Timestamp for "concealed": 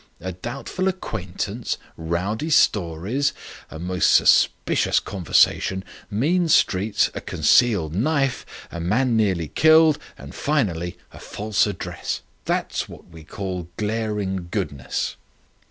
7.21-7.93